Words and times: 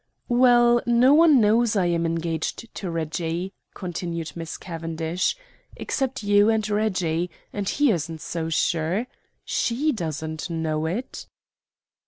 "Well, 0.29 0.81
no 0.87 1.13
one 1.13 1.39
knows 1.39 1.75
I 1.75 1.85
am 1.85 2.07
engaged 2.07 2.73
to 2.73 2.89
Reggie," 2.89 3.53
continued 3.75 4.31
Miss 4.33 4.57
Cavendish, 4.57 5.37
"except 5.75 6.23
you 6.23 6.49
and 6.49 6.67
Reggie, 6.67 7.29
and 7.53 7.69
he 7.69 7.91
isn't 7.91 8.21
so 8.21 8.49
sure. 8.49 9.05
SHE 9.45 9.91
doesn't 9.91 10.49
know 10.49 10.87
it." 10.87 11.27